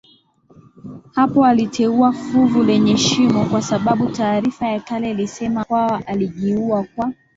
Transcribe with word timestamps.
Hapo 1.15 1.45
aliteua 1.45 2.11
fuvu 2.13 2.63
lenye 2.63 2.97
shimo 2.97 3.45
kwa 3.45 3.61
sababu 3.61 4.09
taarifa 4.09 4.67
ya 4.67 4.79
kale 4.79 5.11
ilisema 5.11 5.61
Mkwawa 5.61 6.07
alijiua 6.07 6.83
kwa 6.83 7.13